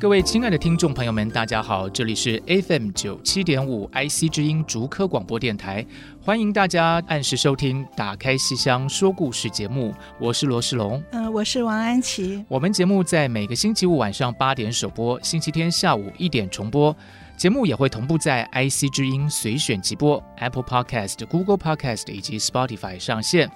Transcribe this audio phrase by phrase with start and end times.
[0.00, 5.84] 各位亲爱的听众朋友们，大家好，这里是 FM 九七点五 IC 之音竹科广播电台，
[6.22, 12.44] 欢迎大家按时收听《打开戏箱说故事》节目，我是罗世龙，嗯、呃，我是王安琪。
[12.46, 16.96] 我们节目在每个星期五晚上八点首播，星期天下午一点重播，
[17.36, 23.50] 节目也会同步在 IC 之音随选即播、Apple Podcast、Google Podcast 以及 Spotify 上线。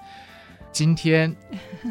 [0.73, 1.33] 今天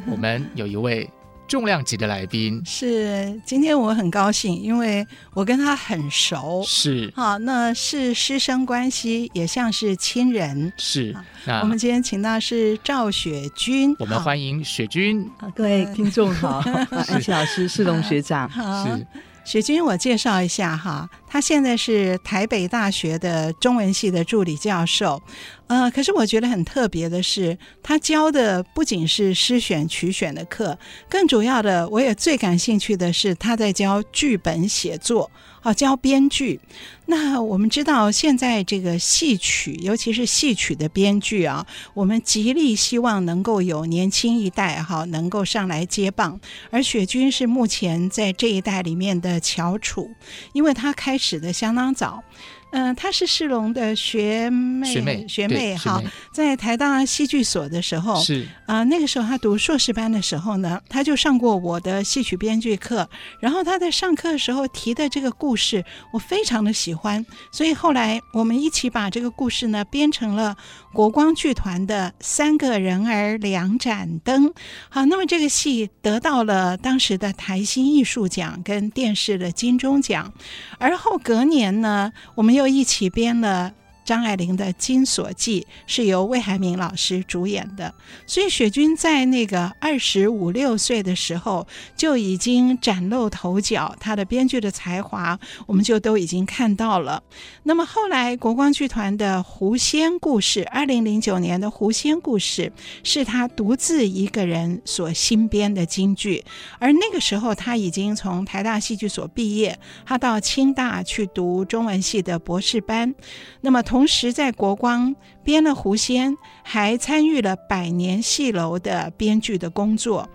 [0.07, 1.09] 我们有一位。
[1.51, 11.13] 重量级的来宾是今天我很高兴，因为我跟他很熟，是好，那是师生关系，也像是亲人，是。
[11.43, 15.29] 那我们今天请到是赵雪君，我们欢迎雪君。
[15.53, 16.63] 各位听众好，
[17.09, 18.85] 安琪老师，是龙学长，好。
[18.85, 19.05] 是
[19.43, 25.21] 雪君，我介绍一下哈，他现在是台北大学的中文系的助理教授。
[25.67, 30.77] 呃，可是我觉得很特别的是，他教的不仅是诗选曲选的课，
[31.09, 35.29] 更主要的，我也最感兴趣的是他在教剧本写作。
[35.63, 36.59] 好，教编剧。
[37.05, 46.39] 那我们知道，现在这个戏曲，尤其是戏曲的编剧啊，我们极力希望能够有年轻一代哈，能够上来接棒。
[46.71, 50.09] 而雪君是目前在这一代里面的翘楚，
[50.53, 52.23] 因为他开始的相当早。
[52.71, 63.07] 嗯、呃，她是世龙的学妹，学妹，学妹哈，在台大戏剧所的时候，是啊、呃，那个时候她读硕士班的时候呢，她就上过我的戏曲编剧课，
[63.39, 70.55] 然后她在上课的时候提的这个故事，我非常的喜欢，所以后来我们一起把这个故事呢编成了
[70.91, 74.47] 国光剧团的《三个人儿两盏灯》。
[74.89, 80.33] 好，那么这个戏得到了当时的台新艺术奖跟电视的金钟奖，
[80.79, 82.71] 而后隔年呢，我们又。
[82.71, 87.93] 一起编了张爱玲的《金锁记》，是由魏海敏老师主演的。
[88.25, 97.21] 所以雪君在那个二十五六岁的时候就已经崭露头角，他的编剧的才华我们就都已经看到了。
[97.63, 102.71] 那么后来国光剧团的《狐仙故事》，二零零九年的《狐仙故事》
[103.03, 106.43] 是他独自一个人所新编的京剧，
[106.79, 113.13] 而那个时候他已经从台大戏剧所毕业，他到清大去读中文系的博士班。
[113.61, 115.13] 那么同时，在国光
[115.43, 116.31] 编了《狐仙》，
[116.63, 120.29] 还参与了百年戏楼的编剧的工作。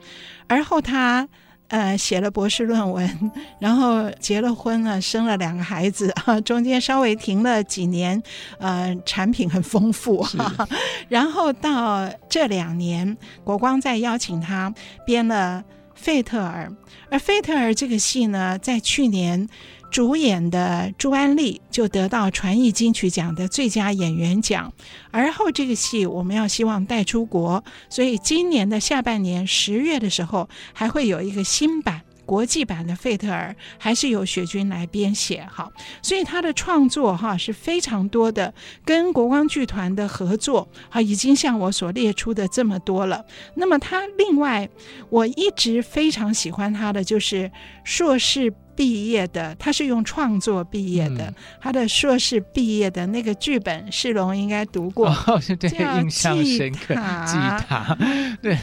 [0.46, 1.26] 而后他
[1.68, 8.22] 呃写了博士论文，然后结了婚了，生了两个孩子啊，中间稍微停了几年，
[8.58, 10.68] 呃，产品很丰富哈。
[11.08, 14.70] 然后到这两年，国光再邀请他
[15.06, 16.70] 编了《费特尔》，
[17.10, 19.48] 而《费特尔》这个戏呢，在去年。
[19.90, 24.70] 主演的朱安丽就得到传艺金曲奖的最佳演员奖，
[25.10, 35.72] 而后这个戏我们要希望带出国，所以今年的下半年十月的时候还会有一个新版国际版的《费特尔》，还是由雪君来编写哈，
[36.02, 38.52] 所以他的创作哈是非常多的，
[38.84, 43.24] 跟国光剧团的合作哈已经像我所列出的这么多了。
[43.54, 44.68] 那么他另外
[45.08, 47.50] 我一直非常喜欢他的就是
[47.82, 48.52] 硕士。
[48.76, 51.24] 毕业的，他是用创作毕业的。
[51.24, 55.70] 嗯、他的硕士毕业的那个剧本，世龙应该读过， 哦、对，
[56.02, 56.94] 印象深刻。
[56.94, 57.96] 祭塔，
[58.42, 58.56] 对，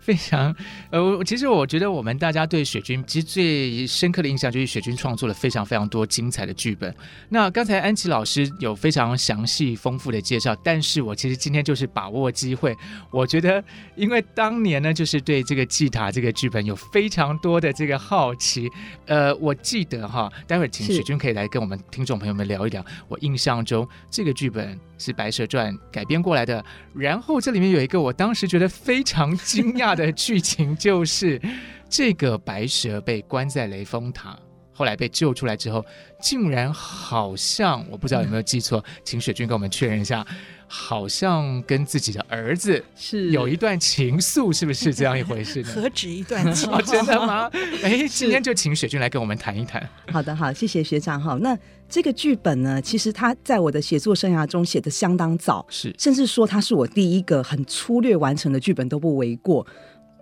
[0.00, 0.54] 非常。
[0.90, 6.94] 呃，其实我觉得我们大家对雪君其实最深刻的印象就是雪君创作了非常非常多精彩的剧本。
[7.28, 12.76] 那刚才安琪老师有非常详细丰富的介绍，但是我其实今天就是把握机会，
[13.10, 13.62] 我觉得
[13.96, 18.70] 因为当年呢，就是对这个祭塔这个剧本有非常多的这个好奇，
[19.06, 19.55] 呃，我。
[19.62, 22.84] 记得哈，待会儿请雪君可以来跟我们听众朋友们聊一聊。
[23.08, 26.64] 我印象中这个剧本是《白蛇传》改编过来的，
[26.94, 31.40] 然后这里面有一个我当时觉得非常惊讶的剧情，就是
[31.88, 34.38] 这个白蛇被关在雷峰塔，
[34.72, 35.84] 后来被救出来之后，
[36.20, 40.26] 竟然好像我不知道有没有记错，请雪君跟我们确认一下。
[40.68, 45.68] 好像跟自己的儿子是有一段情愫，是不是这样一回事呢？
[45.74, 47.48] 何止一段情哦，真的吗？
[47.82, 49.88] 哎，今天就请雪君来跟我们谈一谈。
[50.10, 51.38] 好的，好，谢谢学长哈。
[51.40, 51.56] 那
[51.88, 59.64] 这个剧本呢，其实他在我的写作生涯中写的相当早，是，甚至说他是我第一个很粗略完成的剧本都不为过。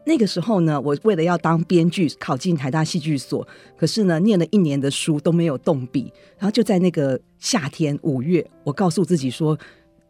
[0.07, 6.13] 那个时候呢，我为了要当编剧，考进台大戏剧所，可是呢，念了一年的书都没有动笔。
[6.37, 9.59] 然后就在那个夏天五月，我告诉自己说，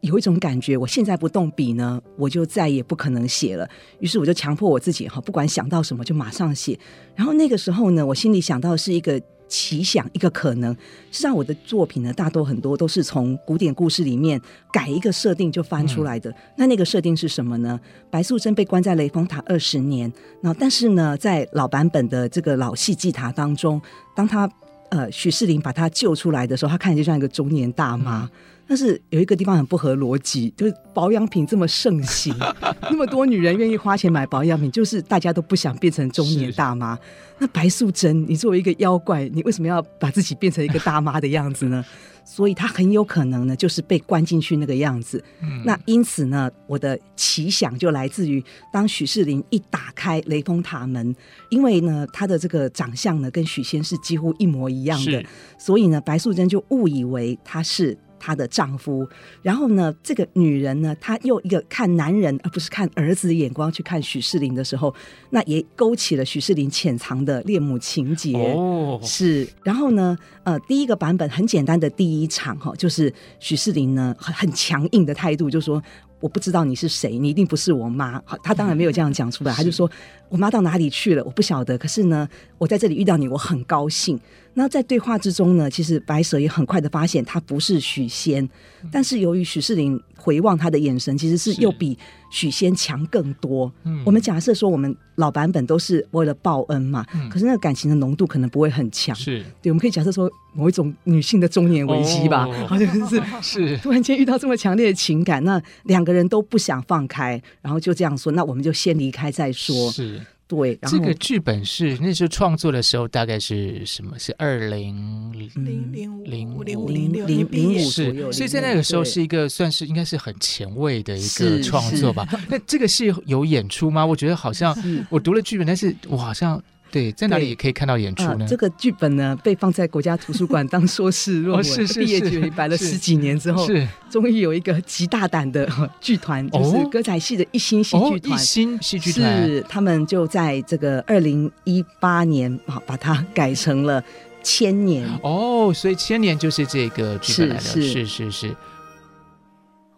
[0.05, 3.67] 有一种感觉，我现在不动笔呢，我就再也不可能写了。
[3.99, 6.79] 于是我就强迫我自己哈，不管想到什么就马上写。
[7.15, 10.71] 然后那个时候呢，我心里想到的是一个奇想，一个可能。
[11.11, 14.39] 实际上我的作品呢，大多很多都是从古典故事里面
[14.71, 16.33] 改一个设定就翻出来的。
[16.57, 17.79] 那那个设定是什么呢？
[18.09, 20.11] 白素贞被关在雷峰塔二十年，
[20.41, 23.81] 那但是呢，在老版本的这个老戏祭塔当中，
[24.15, 24.49] 当他
[24.89, 28.29] 呃许世林把他救出来的时候，他看起来就像一个中年大妈。
[28.67, 32.35] 但是有一个地方很不合逻辑，就是保养品这么盛行，
[32.89, 36.97] 那么多女人愿意花钱买保养品，就是大家都不想变成中年大妈。
[37.37, 41.85] 那白素贞，你作为一个妖怪，你为什么要把自己变成一个大妈的样子呢？
[42.27, 45.23] 所以她很有可能呢，就是被关进去那个样子。
[45.43, 51.15] 嗯、那因此呢，我的奇想就来自于当许世林一打开雷峰塔门，
[51.49, 55.23] 因为呢，他的这个长相呢，跟许仙是几乎一模一样的，
[55.59, 57.95] 所以呢，白素贞就误以为他是。
[58.19, 59.07] 她的丈夫，
[59.41, 64.93] 然后呢，这个女人呢，她用一个看男人而不是看儿子的眼光去看许世林的时候，
[65.29, 68.33] 那也勾起了许世林潜藏的恋母情节。
[68.37, 69.47] 哦，是。
[69.63, 75.81] 然后呢，呃，第一个版本很简单的第一场哈，就是许世林呢很很强硬的态度，就说。
[76.21, 78.19] 我不知道你是谁，你一定不是我妈。
[78.25, 79.87] 好，他当然没有这样讲出来， 他就说
[80.29, 81.23] ：“我妈到哪里去了？
[81.23, 81.77] 我不晓得。
[81.77, 82.27] 可是呢，
[82.57, 84.19] 我在这里遇到你，我很高兴。”
[84.57, 88.49] 那在对话之中呢，其实白蛇也很快的发现他不是许仙，
[88.91, 91.97] 但是由于许世林回望他的眼神，其实是又比
[92.31, 93.71] 许仙强更多。
[93.83, 99.13] 嗯，我们假设说，我们老版本都是为了报恩嘛，嗯，可是那个感情的浓度可能不会很强。
[99.13, 109.91] 是对，我们可以假设说某一种女性的中年危机吧，好像是 是突然间遇到这么强烈的情感，那两个人都不想放开，然后就这样说，那我们就先离开再说。
[109.91, 110.21] 是。
[110.47, 114.17] 对，然后这个剧本是那时候创作的时候，大概是什么？
[114.19, 115.49] 是二零零
[115.93, 122.27] 零零五零零零零零五左右，所以在那个时候是一个算是应该是很前卫的一个创作吧。
[122.49, 124.05] 那这个戏有演出吗？
[124.05, 124.75] 我觉得好像
[125.09, 126.61] 我读了剧本，但是我好像。
[126.91, 128.37] 对，在哪里也可以看到演出呢？
[128.39, 133.85] 呃、这个剧本呢，被放在国家图书馆当硕士论文，是是毕业剧摆了十几年之后，是。
[134.09, 135.67] 终于有一个极大胆的
[135.99, 139.43] 剧团，就是歌仔戏的一心戏剧团，一心戏剧团。
[139.45, 144.01] 是他们就在这个二零一八年啊，把它改成了
[144.41, 145.05] 千年。
[145.21, 148.05] 哦，所以千年就是这个剧本来的，是是。
[148.05, 148.55] 是是。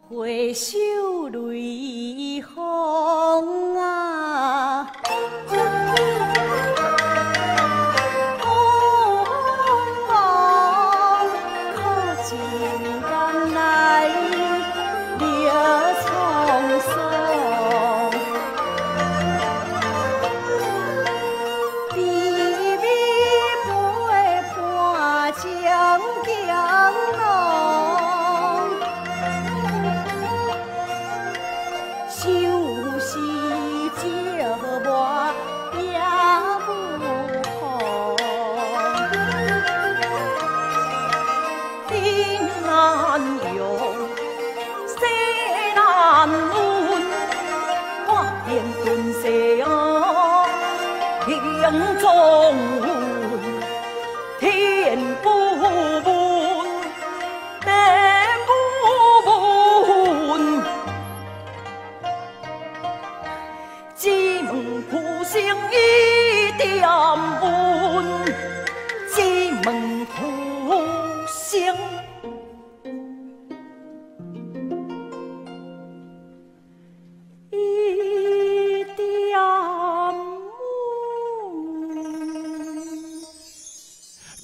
[0.09, 0.77] 回首
[1.29, 4.89] 泪红啊。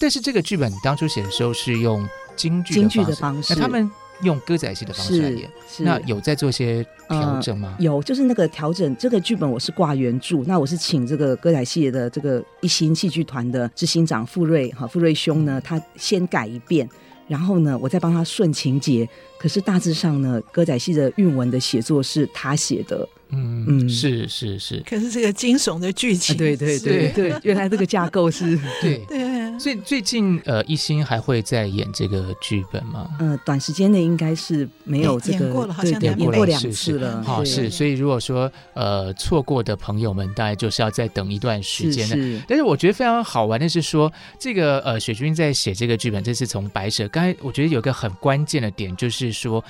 [0.03, 2.05] 但是这个剧本你当初写的时候是用
[2.35, 3.89] 京剧的方式，那他们
[4.21, 7.75] 用歌仔戏的方式来演，那有在做些调整吗？
[7.77, 8.93] 呃，有，就是那个调整。
[8.97, 16.85] 这个剧本我是挂原著，那我是请这个歌仔戏的这个一星戏剧团的执行长傅瑞哈，傅瑞兄呢，他先改一遍，
[17.29, 19.07] 然后呢，我再帮他顺情节。
[19.39, 23.07] 可是大致上呢，歌仔戏的韵文的写作是他写的。
[23.33, 24.81] 嗯嗯，是是是。
[24.85, 29.33] 可是这个惊悚的剧情，啊，对对对对， 原来这个架构是对对。
[29.59, 33.07] 所以最近呃，一心还会再演这个剧本吗？
[33.19, 37.23] 呃，短时间内应该是没有这个，演过了，好像演过两次了。
[37.23, 37.69] 好，是。
[37.69, 42.15] 所以如果说呃错过的朋友们，大概就是要再等一段时间了。
[42.15, 42.41] 是。
[42.47, 47.07] 但是我觉得非常好玩的是说，这个呃雪君在写这个剧本，这是从白蛇。
[47.09, 49.63] 刚才我觉得有个很关键的点，就是说。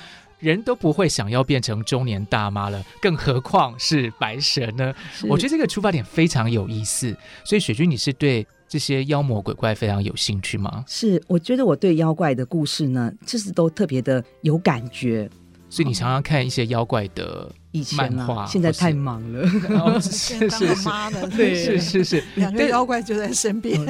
[0.44, 4.94] 人都不会想要变成中年大妈了，更何况是白蛇呢？
[5.26, 7.16] 我觉得这个出发点非常有意思。
[7.44, 10.84] 所以雪君，你是对这些妖魔鬼怪非常有兴趣吗？
[10.86, 15.28] 是，我觉得我对妖怪的故事呢，就是都特别的有感觉。
[15.70, 17.50] 所以你常常看一些妖怪的。
[17.74, 19.40] 以前漫画，现在太忙了。
[19.70, 20.88] 哦、是 是是，
[21.36, 23.84] 对，是是是， 两个妖怪就在身边。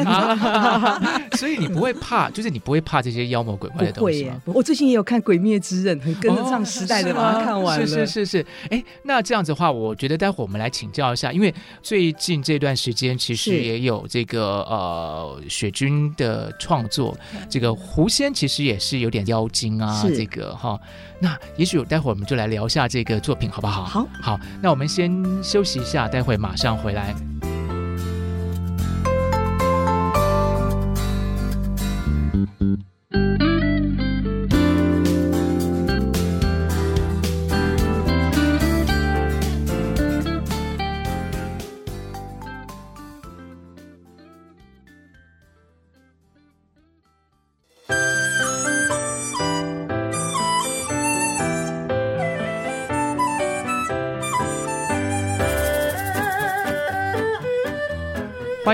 [1.36, 4.40] 所以你不会怕，就是你不会怕这些妖魔鬼怪的东西吗？
[4.46, 7.86] 我最近也有看《鬼灭之刃》，很跟得上时代的，把它看完了。
[7.86, 8.46] 是是是是。
[8.70, 17.14] 哎，那这样子的话，我觉得待会儿我们来请教一下，因为最近这段时间其实也有这个呃雪君的创作，
[17.50, 20.80] 这个狐仙其实也是有点妖精啊，这个哈。
[21.20, 23.73] 那也许待会儿我们就来聊一下这个作品，好不好？
[23.82, 25.10] 好，好，那我们先
[25.42, 27.14] 休息一下，待会马上回来。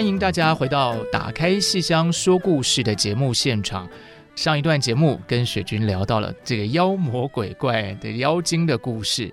[0.00, 3.86] 欢迎大家回到《打开戏箱说故事》的节目现场。
[4.34, 9.30] 上一段节目跟雪君聊到了这个妖魔鬼怪的妖精的故事。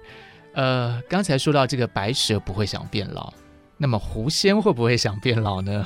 [0.52, 3.32] 呃，刚才说到这个白蛇不会想变老，
[3.78, 5.86] 那么狐仙会不会想变老呢？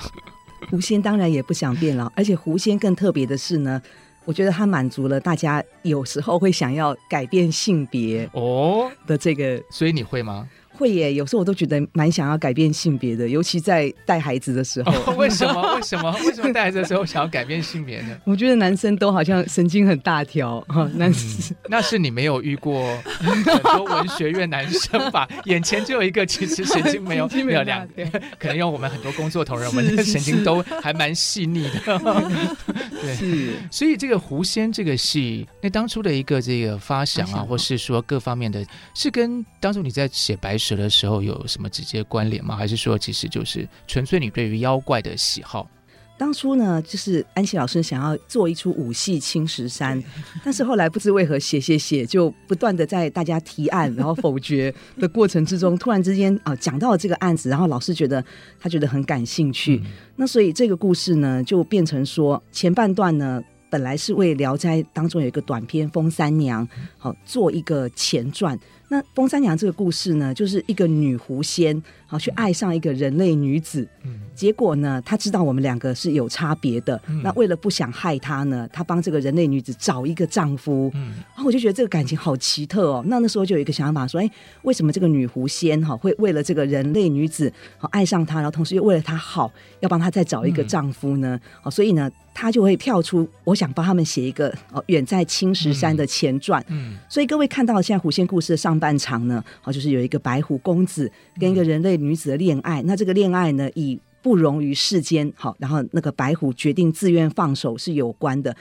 [0.72, 3.80] 狐仙当然也不想变老，而且狐仙更特别的是呢，
[4.26, 10.50] 我觉得它满足了大家有时候会想要改变性别哦的这个，哦，所以你会吗？
[10.74, 14.92] 会耶，有时候我都觉得蛮想要改变性别的，尤其在带孩子的时候。
[14.92, 15.75] 哦、 为什么？
[15.75, 16.12] 为什么？
[16.25, 18.18] 为什么带孩子的时候想要改变性别呢？
[18.25, 25.28] 我觉得男生都好像神经很大条哈，男生、嗯、那是你没有遇过很多文学院男生吧？
[25.46, 28.06] 眼前就有一个，其实神经没有 没有两个，
[28.40, 32.00] 可能因为我们很多工作同仁，我们的神经都还蛮细腻的。
[33.01, 33.54] 对，是。
[33.72, 38.63] 所以这个狐仙这个戏，那当初的一个这个发想啊，或是说各方面的，
[38.94, 42.56] 是跟当初你在写白蛇的时候有什么直接关联吗？
[42.56, 45.70] 还是说其实就是纯粹你对于妖怪的喜好？
[46.18, 50.00] 当初呢，就是安琪老师想要做一出武戏《青石山》，
[50.46, 58.24] 但是后来不知为何写写写，就不断的在大家提案然后否决 的过程之中，突然之间啊讲到了这个案子，然后老师觉得
[58.60, 63.41] 他觉得很感兴趣，嗯、那所以这个故事呢就变成说前半段呢。
[63.72, 68.60] 本来是为《聊斋》当中有一个短篇《风三娘》好做一个前传。
[68.92, 73.88] 那《封三娘》这个故事呢，就是一个女狐仙好去爱上一个人类女子，
[74.36, 77.01] 结果呢，他知道我们两个是有差别的。
[77.24, 80.91] 那为了不想害她呢，他帮这个人类女子找一个丈夫。
[80.94, 83.01] 然后我就觉得这个感情好奇特哦。
[83.08, 84.30] 那那时候就有一个想法说，哎，
[84.63, 89.50] 为什么这个女狐仙哈会为了这个人类女子好爱上她，然后同时又为了她好，
[89.80, 91.39] 要帮她再找一个丈夫呢？
[91.62, 92.12] 好，所以呢。
[92.34, 96.63] 他就会跳出，我想帮他们写一个哦，远在青石山的前传。
[96.70, 102.81] 嗯，嗯，所以各位看到现在狐仙故事的上半场呢，哦，就是有一个白狐公子跟一个人类女子的恋爱。
[102.81, 108.53] 嗯、那这个恋爱呢，以不容于世间，好，然后那个白虎决定自愿放手是有关的。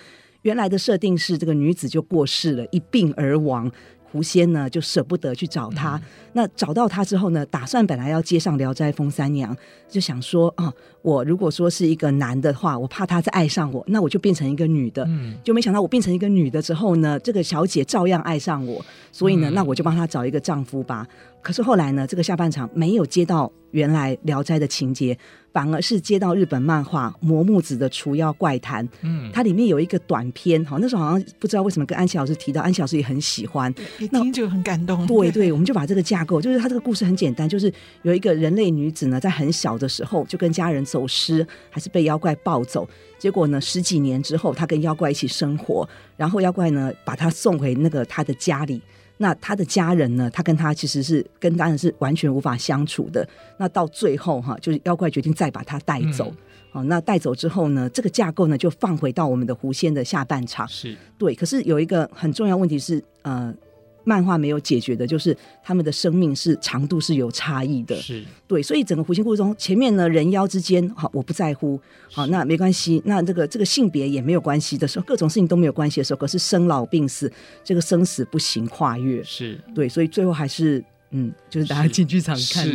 [0.42, 3.70] 原来的设定是这个女子就过世了，一病而亡。
[4.12, 9.56] 狐仙呢就舍不得去找她，嗯、那找到她之后呢，打算本来要接上《聊斋》风三娘，
[9.88, 15.04] 就想说啊，我如果说是一个男的话，我怕他再爱上我，那我就变成一个女的。
[15.04, 21.06] 嗯，就没想到我变成一个女的之后呢，这个小姐照样爱上我，所以呢，嗯、那我就帮她找一个丈夫吧。
[21.42, 25.16] 可是后来呢，这个下半场没有接到原来《聊斋》的情节。
[25.52, 33.68] 反而是接到日本漫画《魔木子的除妖怪谈》，嗯，它里面有一个短篇，好，那时候好像不知道为什么跟安琪老师提到，安琪老师也很喜欢，
[33.98, 35.04] 一听就很感动。
[35.08, 48.80] 对对，我们就把这个架构，就是他这个故事很简单，就是有一个人类女子呢，在很小的时候就跟家人走失，还是被妖怪抱走，结果呢，十几年之后，她跟妖怪一起生活，然后妖怪呢把她送回那个她的家里。
[49.22, 50.30] 那他的家人呢？
[50.30, 53.28] 他跟他其实是跟当然是完全无法相处的。
[53.58, 56.32] 那到最后哈，就是妖怪决定再把他带走。
[56.70, 60.66] 好、嗯，那带走之后呢，这个架构呢就放回到我们的狐仙的下半场。
[60.68, 63.54] 是对，可是有一个很重要问题是，呃。
[64.04, 68.22] 漫画没有解决的，就是他们的生命是长度是有差异的，是。
[68.46, 71.80] 对，所以整个狐仙故事中，前面呢人妖之间，好，我不在乎，
[72.10, 77.30] 好，那没关系，那这个这个性别也没有关系的时候，各种事情都没有关系的时候，可是生老病死，
[77.62, 79.58] 这个生死不行跨越，是。
[79.74, 82.66] 对，所以最后还是嗯，就是大家进剧场看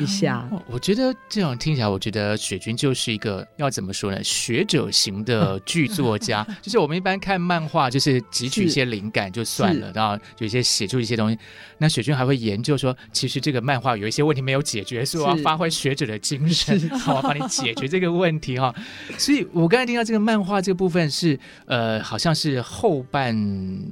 [0.00, 0.48] 一下。
[0.66, 4.22] 我觉得这样听起来，我觉得雪君就是一个要怎么说呢？
[4.24, 6.44] 学者型的剧作家。
[6.60, 11.38] 就是我们一般看漫画，就是汲取一些灵感就算了，然后有一些写出一些东西。
[11.78, 18.74] 那雪君还会研究说，其实这个漫画有一些问题没有解决，所以我要发挥学者的精神， 好，帮你解决这个问题哈。
[19.16, 23.36] 所以我刚才听到这个漫画这个部分是呃，好像是后半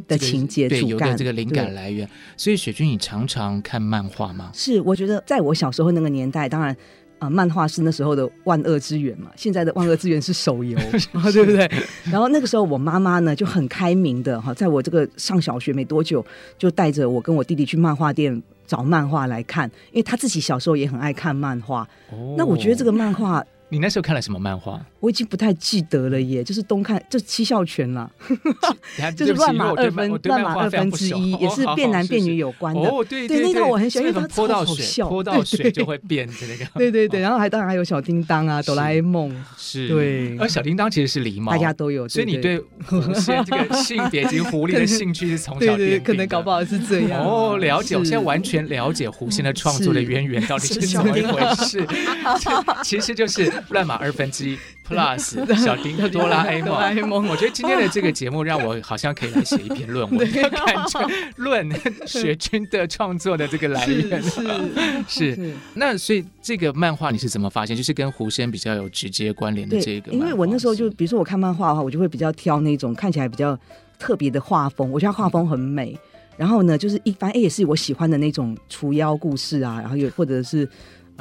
[0.08, 2.08] 的情节，对，有的这个灵感来源。
[2.36, 4.50] 所以雪君，你常常看漫画吗？
[4.54, 6.72] 是，我觉得在我小时候那个年代，当然
[7.18, 9.30] 啊、呃，漫画是那时候的万恶之源嘛。
[9.36, 10.78] 现在的万恶之源是手游，
[11.30, 11.70] 对不对？
[12.10, 16.24] 然后那个时候，我妈妈呢就很开明的哈，在我这个上小学没多久，
[16.56, 21.86] 就带着我跟我弟弟去漫画店找漫画来看，因为他自己小时候也很爱看漫画。
[22.10, 23.44] 哦，那我觉得这个漫画。
[23.68, 24.80] 你那时候看了什么漫画？
[25.02, 28.08] 我已经不太记得了耶，就是东看就七笑拳了，
[29.16, 32.82] 就是乱马二分，乱马二分之一，也是变男 变女有关的。
[32.82, 36.64] 哦，对对，那套我很喜欢，因为它泼到水，泼 到水就会变的那个。
[36.78, 40.38] 对对对，然后还当然还有小叮当啊，哆啦 A 梦，是，对。
[40.38, 47.20] 而小叮当其实是狸猫，大家都有，所以你对狐仙这个性别及狐狸的兴趣是从小对对，可能搞不好是这样。
[47.24, 51.84] 哦，了解，我现在完全了解狐仙的创作的渊源到底是怎么一回事。
[52.84, 53.52] 其实就是。
[53.70, 54.58] 乱码二分之一
[54.92, 56.60] plus 小叮当哆啦 A
[57.02, 60.50] 梦，我觉得今天的这个节目让我好像可以来写一篇论文， 感
[60.86, 61.68] 觉论
[62.06, 64.30] 学君的创作的这个来源是
[65.08, 65.54] 是，是。
[65.74, 67.76] 那所以这个漫画你是怎么发现？
[67.76, 70.12] 就是跟狐仙比较有直接关联的这个？
[70.12, 73.58] 因为我那时候就比如说我看漫画的话，我就会比较挑那种看起来比较
[73.98, 75.98] 特别的画风，我觉得画风很美。
[76.36, 80.68] 然后呢，就是一般哎也是我喜欢的那种除妖故事啊，然后有或者是。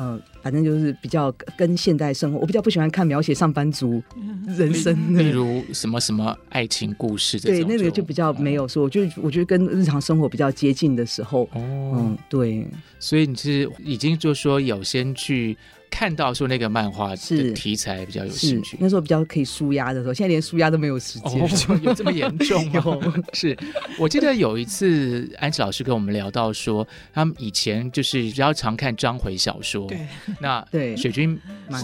[0.01, 4.01] 呃，反正就是比较跟现代生活，我比较不喜欢看描写上班族
[4.47, 12.67] 人生的，例如什么什么爱情故事这种，对，那个就比较没有说我，就我觉得跟日常生活比较接近的时候，哦，嗯，对，
[12.99, 15.55] 所以你是已经就说有先去。
[15.91, 17.51] 看到说那个漫画是。
[17.51, 22.97] 题材比较有兴趣，那时候比较可以舒压的时候，现在连舒压都没有时间，哦， 有这么严重吗？
[23.33, 23.55] 是，
[23.99, 30.07] 我记得有一次安琪老师跟我们聊到说，他们以前就是比较常看章回小说，对，
[30.39, 30.95] 那对。
[30.95, 31.37] 雪君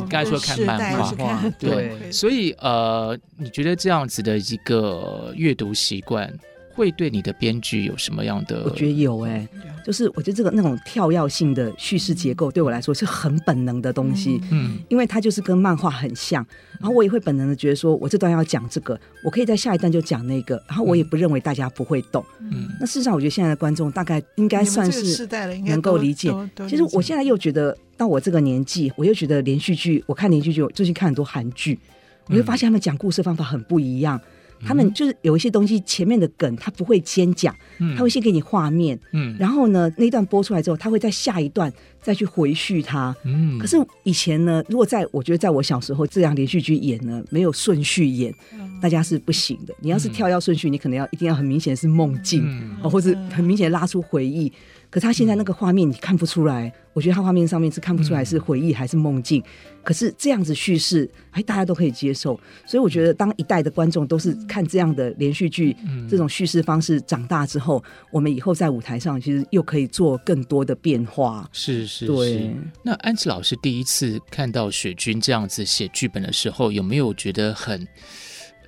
[0.09, 0.79] 刚才说看漫
[1.15, 6.33] 画，对，所以呃，你觉得这样子的一个阅读习惯？
[6.77, 8.61] 会对你的编剧有什么样的？
[8.63, 9.49] 我觉得有哎、欸，
[9.83, 16.45] 就是我觉得这个那种跳跃性的叙事结构对我来说是很本能的东西，嗯，因为它就是跟漫画很像，
[16.79, 25.27] 然后我也会本能的觉得说，我这段要讲这个，我可以在下一段就讲那个，然后我也不认为大家不会懂，嗯，那事实上我觉得现在的观众大概应该算是
[25.65, 26.31] 能够理解。
[26.69, 31.79] 其实我现在又觉得到我这个年纪，我又觉得连续剧，我看连续剧，我最近看很多韩剧，
[32.27, 34.21] 我会发现他们讲故事方法很不一样。
[34.65, 37.55] 他们就是有一些东西，前面的梗他不会先讲，
[37.95, 43.57] 他会先给你画面，嗯，然后呢，那一段播出来之后，他会在下一段再去回续它，嗯。
[43.59, 48.33] 可是以前呢，如果在我觉得在我小时候这样连续剧演呢，没有顺序演，
[48.81, 49.73] 大家是不行的。
[49.79, 52.45] 你要是跳跃顺序，你可能要一定要很明显是梦境，
[52.81, 54.51] 哦，或者很明显拉出回忆。
[54.89, 59.43] 可是他现在那个画面你看不出来，我觉得他画面上面是看不出来是回忆还是梦境。
[59.83, 62.39] 可是这样子叙事，哎，大家都可以接受。
[62.65, 65.75] 所以我觉得，当一代的观众都是看这样的连续剧，
[66.09, 71.47] 这种叙事方式长大之后，我们以后在舞台上其实又可以做更多的变化。
[71.53, 72.07] 是是是。
[72.07, 72.55] 对。
[72.83, 77.87] 那安琪老师第一次看到雪君这样子写剧本的时候，有没有觉得很，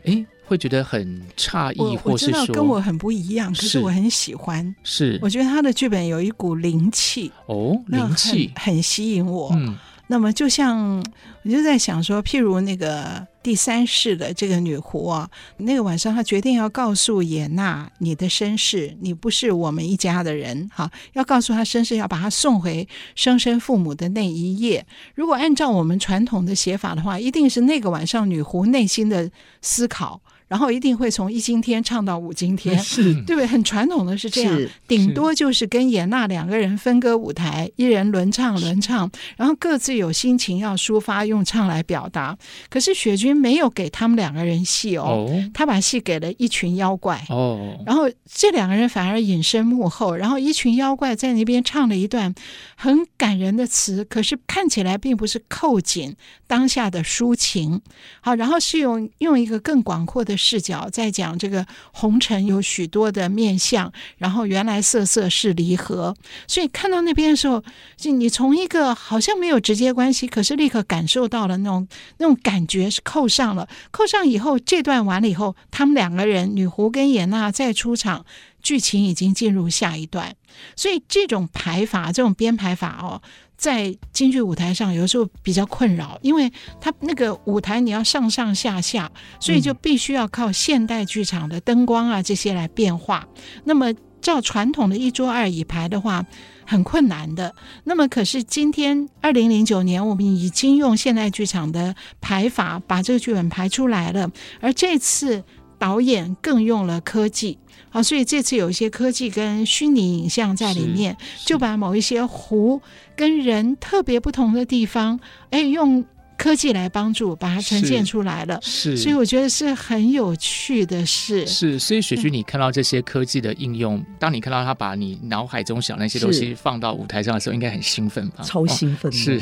[0.05, 0.25] 哎？
[0.49, 4.75] 会觉得很诧异，或是说跟我很不一样，可是我很喜欢。
[4.83, 9.51] 是，我觉得他的剧本有一股灵气哦，灵气很吸引我。
[9.53, 9.77] 嗯。
[10.11, 10.97] 那么，就像
[11.43, 24.83] 我就在想说，譬如那个第三世的这个女狐啊，那个晚上她决定要告诉野娜你的身世，你不是我们一家的人，哈，要告诉她身世，要把她送回生身父母的那一夜。
[25.13, 29.29] 如果按照我们传统的写法的话，一定是那个晚上女狐内心的
[29.61, 30.19] 思考。
[30.49, 33.45] 然后一定会从一经天唱到五经天， 是，对不对？
[33.45, 42.35] 很传统的是这样，顶多就是跟严娜两个人分割舞台，一人轮唱轮唱，然后各自有心情要抒发，用唱来表达。
[42.67, 45.49] 可是雪君没有给他们两个人戏哦，哦。
[45.53, 47.23] 他把戏给了一群妖怪。
[47.29, 52.33] 哦，然后这两个人反而隐身幕后，然后一群妖怪在那边唱了一段
[52.75, 56.15] 很感人的词，可是看起来并不是扣紧
[56.47, 57.79] 当下的抒情，
[58.21, 60.38] 好，然后是用用一个更广阔的。
[60.39, 66.15] 视角在讲这个红尘有许多的面相，然后原来色色是离合，
[66.47, 67.63] 所以看到那边的时候，
[67.97, 78.25] 就你从一个好像没有直接关系，可是立刻感受到了那种那种感觉是扣上了，扣上以后这段完了以后，他们两个人女狐跟野娜再出场。
[78.61, 80.35] 剧情已经进入下一段。
[80.75, 83.21] 所以这种排法，这种编排法哦，
[83.59, 93.27] 在京剧舞台上有时候比较困扰，因为它那个舞台你要上上下下，所以就必须要靠现代剧场的灯光啊这些来变化。
[93.65, 96.25] 那么照传统的一桌二椅排的话，
[96.65, 97.53] 很困难的。
[97.83, 105.43] 那么可是今天二零零九年，我们已经用现代剧场的排法把这个剧本排出来了，而这次
[105.77, 107.59] 导演更用了科技。
[107.89, 112.81] 好，所以这次有一些科技跟虚拟影像在里面，就把某一些湖
[113.15, 116.05] 跟人特别不同的地方，哎，用。
[116.39, 121.45] 科技来帮助把它呈现出来了，是，所以我觉得是很有趣的事。
[121.45, 128.41] 是，所以雪君，你看到这些科技的应用，嗯、当你看到他把你脑海中想那些东西放到舞台上的时候，应该很兴奋吧？
[128.41, 129.41] 超兴奋、哦，是。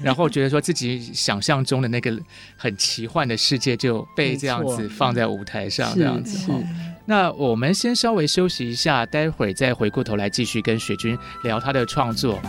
[0.00, 2.16] 然后觉得说自己想象中的那个
[2.56, 6.48] 很奇幻的世界就被这样子放在舞台上，这样子。
[7.06, 12.40] 那我们先稍微休息一下，待会儿再回过头来继续跟雪君聊他的创作。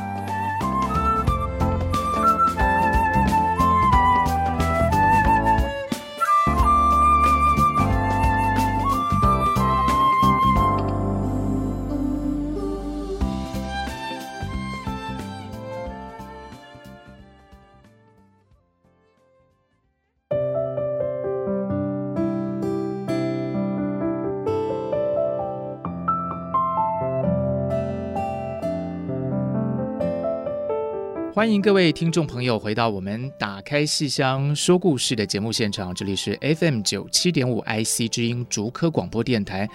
[31.37, 39.69] 欢迎各位听众朋友回到我们打开戏箱说故事的节目现场，这里是 FM 九七点五 IC 之音竹科广播电台，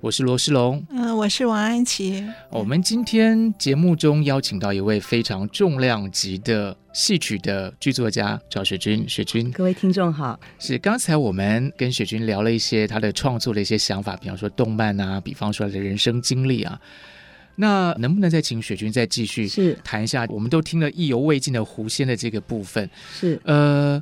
[0.00, 2.24] 我是罗世龙，嗯，我是王安琪。
[2.50, 10.38] 我们今天节目中邀请到一位非常重量级的戏曲的剧作家赵雪君，雪君，各位听众好。
[10.60, 16.80] 是刚才我们跟雪君聊了一些他的创作的一些想法，比方说动漫啊，比方说他的人生经历啊。
[17.60, 20.24] 那能不能再请雪君再继续是谈一下？
[20.28, 22.88] 我们都听了意犹未尽的狐仙的这个部分。
[23.12, 24.00] 是呃，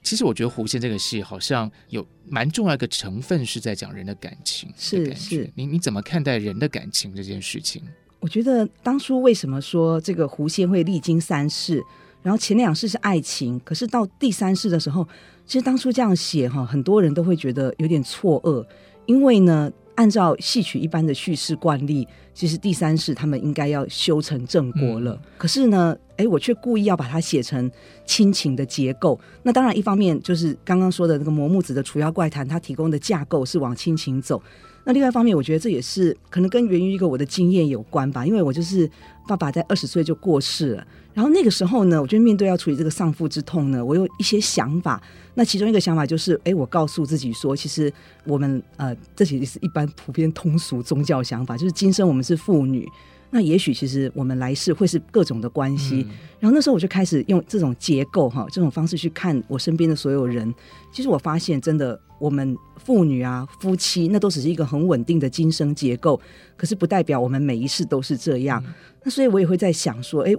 [0.00, 4.76] 其实我觉得狐仙这个戏好像有蛮重要一个成分是在讲人的感情的。
[4.78, 7.82] 是是，你你怎么看待人的感情这件事情？
[8.20, 11.82] 我觉得当初为什么说这个狐仙会历经三世，
[12.22, 15.04] 然后前两世是爱情，可是到第三世的时候，
[15.44, 18.64] 其实当初这样写哈，很多人都会觉得有点错愕，
[19.06, 19.72] 因为呢。
[19.96, 25.12] 按照戏曲一般的叙事惯例，其实第三世他们应该要修成正果了。
[25.12, 27.70] 嗯、可是呢，哎，我却故意要把它写成
[28.04, 29.18] 亲情的结构。
[29.42, 34.42] 那当然，一方面就是刚刚说的那个磨木子的《除妖怪谈》，它提供的架构是往亲情走。
[34.86, 38.90] 那另外一方面，我觉得这也是可能跟源于一个我的经验有关吧，因为我就是
[39.26, 40.86] 爸爸在二十岁就过世了。
[41.14, 45.00] 然后那个时候呢，我觉得面对要处理这个丧父之痛呢，我有一些想法。
[45.34, 47.92] 那其中一个想法就是，哎，我告诉自己说，其实
[48.24, 52.88] 我们呃，这其实是一般普遍通俗宗教想法，就是今生我们是妇女，
[53.30, 56.04] 那也许其实我们来世会是各种的关系。
[56.08, 60.52] 嗯、然后那时候我就开始用这种结构哈，这种方式去看我身边的所有人。
[60.92, 66.20] 其实我发现，真的我们父女啊、夫妻，那都只是一个很稳定的今生结构，
[66.56, 68.62] 可是不代表我们每一世都是这样。
[68.66, 68.74] 嗯、
[69.04, 70.34] 那所以我也会在想说，哎。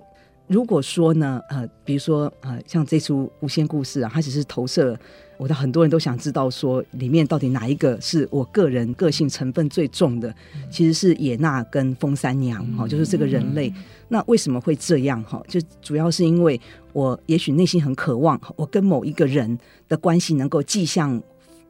[0.47, 4.97] 如果说呢，呃，比如说，呃，像这出无限故事啊，它只是投射
[5.37, 10.33] 我的很多人都想知道说里面到底哪一个是我个人个性成分最重的，
[10.69, 13.73] 其实是野娜跟风三娘，哈、哦，就是这个人类。
[14.07, 15.23] 那为什么会这样？
[15.23, 16.59] 哈，就主要是因为
[16.93, 19.57] 我也许内心很渴望，我跟某一个人
[19.89, 21.21] 的关系能够既像。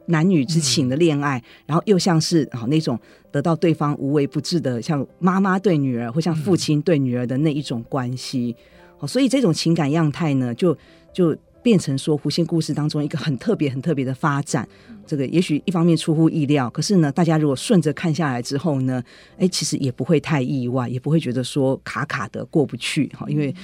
[0.06, 2.98] 男女之情的恋爱，然后又像是啊那种
[3.30, 8.54] 得到对方无微不至的，像妈妈对女儿或像父亲对女儿的那一种关系，
[8.98, 10.76] 哦，所以这种情感样态呢，就
[11.12, 14.68] 就变成说狐仙故事当中一个很特别、很特别的发展。
[15.06, 19.02] 这个也许一方面出乎意料，可是呢，大家如果顺着看下来之后呢，
[19.38, 23.54] 哎，其实也不会太意外，也不会觉得说卡卡的过不去哈，因为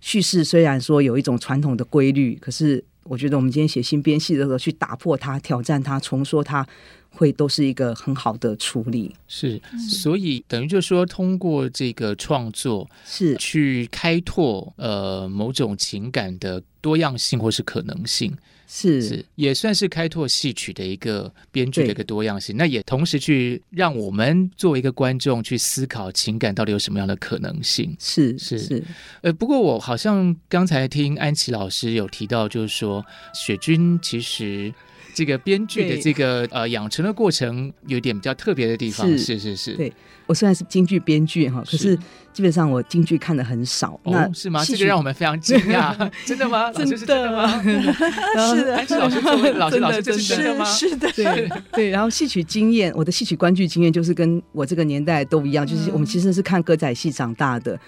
[0.00, 2.82] 叙事虽然说有一种传统的规律，可是。
[3.04, 6.66] 我觉得我们今天写新编戏的时候，去打破它、挑战它、重说它，
[7.10, 9.14] 会都是一个很好的处理。
[9.28, 18.36] 是，所以等于就是说，通过这个创作，是去开拓呃某种情感的多样性或是可能性。
[18.72, 22.56] 是，是，也算是开拓戏曲的一个编剧的一个多样性。
[22.56, 27.96] 那也同时去让我们作为一个观众去思考情感到底有什么样的可能性。
[27.98, 28.84] 是是是。
[29.22, 34.72] 呃，不过我好像刚才听安琪老师有提到，就是说雪君其实
[35.14, 39.06] 这个编剧的这个呃养成的过程有点比较特别的地方。
[39.06, 39.92] 是是是，是，对
[40.26, 41.96] 我虽然是京剧编剧哈，可是
[42.32, 43.98] 基本上我京剧看的很少。
[44.04, 44.64] 那是吗？
[44.64, 45.94] 这个让我们非常惊讶。
[46.24, 46.72] 真的吗？
[46.72, 47.62] 真的吗？
[47.62, 50.64] 是的， 安祈老师作为老师，老师这是真的吗？
[50.64, 51.90] 是的，对对。
[51.90, 57.78] 然后戏曲经验，我的戏曲观剧经验就是跟我这个年代都一样，就是我们其实是看歌仔戏长大的。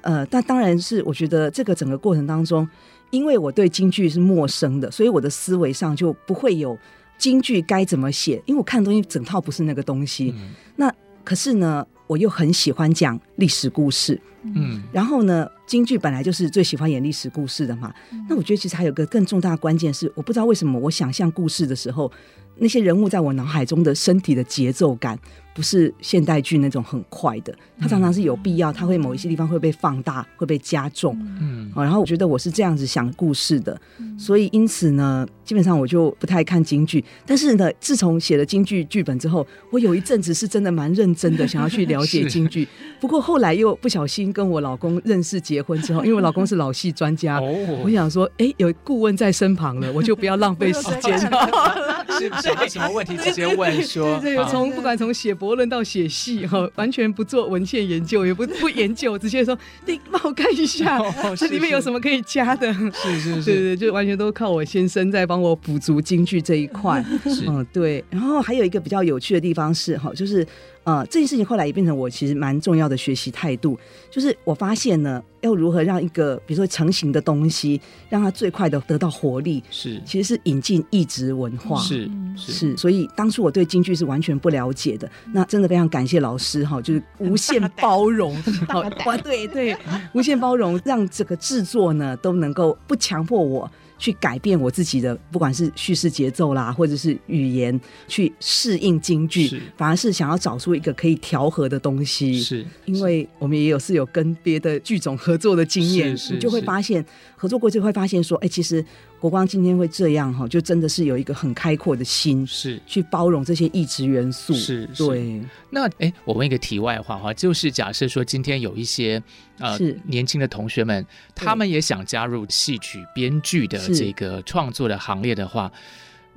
[0.00, 2.66] 呃，但当然是我觉得这个整个过程当中。
[3.10, 6.78] 因为我对京剧是陌生的，所以我的思维上就不会有
[7.18, 8.42] 京剧该怎么写。
[8.46, 10.32] 因为我看的东西整套不是那个东西。
[10.36, 10.92] 嗯、那
[11.24, 14.20] 可是呢，我又很喜欢讲历史故事。
[14.42, 17.92] 嗯，然后呢，京剧本来就是最喜欢演历史故事的嘛。
[18.12, 22.10] 嗯、那我觉得其实还有个更重大的关键是，我不知道为什么我想象故事的时候，
[22.56, 25.18] 那些人物在我脑海中的身体的节奏感。
[25.52, 31.18] 不是现代剧那种很快的，它常常是有必要，它会某一些地方会被放大，会被加重。
[31.40, 33.78] 嗯，然后我觉得我是这样子想故事的，
[34.16, 37.04] 所以因此呢，基本上我就不太看京剧。
[37.26, 42.68] 但是呢，自从写了京剧剧本之后，我有一阵子是真的蛮认真的，想要去了解 京剧。
[43.00, 52.06] 不过后来又不小心跟我老公认识结婚之后， 因为我老公是老戏专家，我想说，哎，有顾问在身旁了，我就不要浪费时间 了。
[52.10, 54.20] 是想到什么问题直接问说。
[54.20, 55.34] 对，从不管从写。
[55.40, 61.00] 博论到写戏 哈，完全不做文献研究，也不 不研究，直接说你帮我看一下，
[61.34, 62.70] 这里面有什么可以加的？
[62.92, 67.02] 是是是，对对，就完全都靠我先生在帮我补足京剧这一块。
[67.46, 68.04] 嗯，对。
[68.10, 70.46] 然后还有一个比较有趣的地方是哈，就是。
[70.84, 73.78] 呃，这件事情后来也变成我其实蛮重要的学习态度，
[74.10, 88.34] 就是我发现呢，要如何让一个比如说成型的东西，让它最快的得到活力，是其实是引进异质文化，是是，是，所以当初我对京剧是完全不了解的，那真的非常感谢老师哈，就是无限包容，
[88.66, 89.76] 好， 哇，对对，
[90.14, 93.70] 无限包容，让这个制作呢都能够不强迫我。
[94.00, 102.40] 去改变我自己的，不管是叙事节奏啦，或者是语言，去适应京剧，反而是想要找出一个可以调和的东西。
[102.40, 107.04] 是，因为我们也有是有跟别的剧种合作的经验，你就会发现
[107.40, 108.84] 合作过就会发现说，哎、欸，其实。
[109.18, 114.54] 国光今天会这样哈，就真的是有一个很开阔的心，是去包容这些异质元素。
[114.54, 115.38] 是，对。
[115.68, 119.22] 那哎，我问一个题外话哈，就是假设说今天有一些
[119.58, 125.70] 呃年轻的同学们，他们也想加入戏曲编剧的这个创作的行列的话。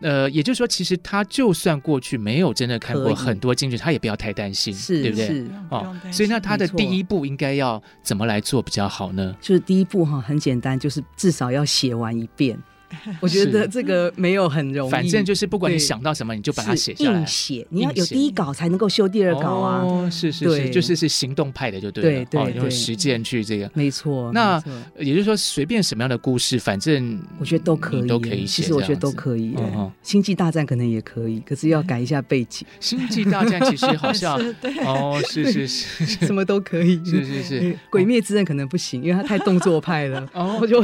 [0.02, 5.28] 呃，也就是说，其实他就算过去没有真的看过很多京剧，他也不要太担心，是对不对？
[5.28, 9.36] 是哦，所以那他的第一步应该要怎么来做比较好呢？
[9.40, 12.58] 就是第一步哈，很简单，就是至少要写完一遍。
[13.22, 17.20] 我觉得这个没有很容易，反正就是不管你想到什么，你就把它写下来。
[17.20, 19.82] 硬写，你要有第一稿才能够修第二稿啊。
[19.84, 22.26] 哦，是是是，就是是行动派的就对了。
[22.26, 23.70] 对对，用实践去这个。
[23.74, 24.32] 没错。
[24.34, 24.62] 那
[24.98, 28.62] 也就是说，随便什么样的故事，反正我觉得都可以，都可以写。
[28.62, 29.56] 其实我觉得都可以。
[30.02, 32.68] 星际大战可能也可以，可是要改一下背景。
[32.80, 34.38] 星际大战其实好像
[34.86, 37.04] 哦，是是是，什么都可以。
[37.06, 40.30] 是是是，鬼灭之刃可能不行，因为它太动作派了。
[40.34, 40.82] 哦，我就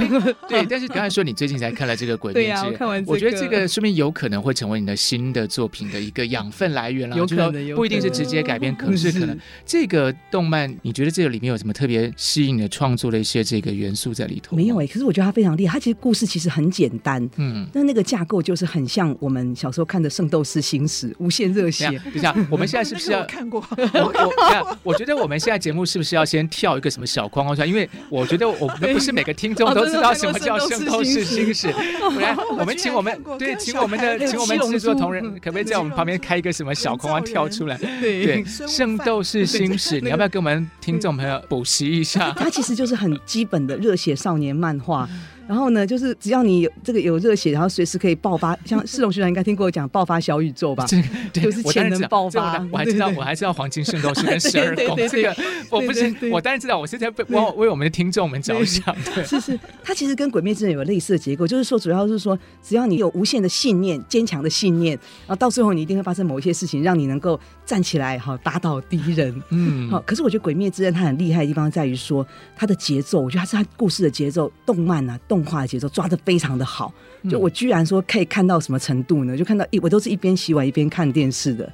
[0.48, 0.66] 对。
[0.70, 2.74] 但是刚才说你最近才看了这个鬼灭之刃。
[2.74, 7.18] 看完，我觉得这个说明有可能会成为你的新的作品的一个养分来源了。
[7.18, 14.56] 有可能，不一定是直接改编，可是可能 这个动漫，你觉得这个里面有什么特别吸引你的创作的一些这个元素在里头？
[14.56, 15.74] 没有哎，可是我觉得它非常厉害。
[15.74, 21.88] 它其实故事其实很简单，嗯，但那个架构就是很像我们小时候看的《圣斗士星矢》，无限热血。
[21.90, 23.60] 等一下，我们现在是不是要看过？
[23.94, 27.68] 我我觉得我们现在节目是不是要先跳一个什么小框框出来？
[27.68, 31.68] 因为我觉得我们不是每个听众都知道什么叫《圣斗士星矢》。
[32.20, 37.78] 来， 我们请我们对，请我们的请我们制作同仁，可不可以在我们旁边开一个什么小框框跳出来？
[38.02, 42.32] 对，圣斗士星矢，你要不要给我们听众朋友补习一下？
[42.38, 45.08] 它其实就是很基本的热血少年漫画。
[45.50, 50.86] 然后呢，就是只要你有这个有热血，然后随时可以爆发，像世龙学长应该听过我讲爆发小宇宙吧？
[51.34, 52.64] 对，就是潜能爆发。
[52.72, 55.36] 我还知道，我还知道黄金圣斗士跟十二宫 这个，
[55.72, 58.96] 我不是，我当然知道，我是在为为我们的听众们着想。
[59.16, 69.42] 对，是是，它其实跟鬼灭之刃有类似的结构，就是说，主要是说，只要你有无限的信念、坚强的信念，然后到最后你一定会发生某一些事情，让你能够站起来，好打倒敌人。
[69.50, 70.00] 嗯，好。
[70.02, 72.24] 可是我觉得鬼灭之刃它很厉害的地方在于说，
[72.56, 75.39] 它的节奏，我觉得它是它故事的节奏，动漫啊动。
[75.44, 76.94] 动画的节奏抓的非常的好，
[77.30, 79.38] 就我居然说可以看到什么程度呢？
[79.38, 81.72] 就看到一我都是一边洗碗一边看电视的，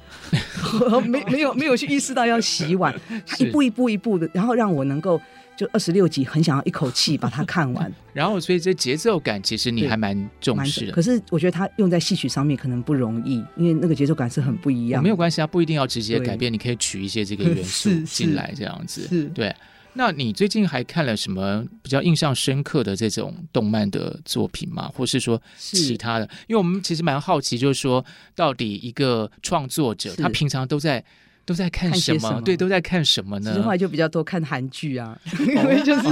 [1.06, 2.94] 没没有没有去意识到要洗碗，
[3.26, 5.20] 他一步一步一步的，然后让我能够
[5.56, 7.92] 就二十六集很想要一口气把它看完。
[8.14, 15.02] 然后所以这节奏感其实你还蛮重视的，可是我觉得它用在戏曲上面可能不容易，因为那个节奏感是很不一样。
[15.02, 19.54] 没有关系啊，不一定要直接改变，你可以取一些这个元素进来这样子，是对。
[19.96, 24.90] 那你最近还看了什么比较印象深刻的这种动漫的作品吗？
[24.94, 26.28] 或是说其他的？
[26.46, 28.04] 因为我们其实蛮好奇，就是说
[28.34, 31.04] 到底一个创作者他平常都在。
[31.46, 32.18] 都在看什么？
[32.18, 33.50] 什么对，都在看什么呢？
[33.50, 36.02] 其实后来就比较多看韩剧啊，因为 就是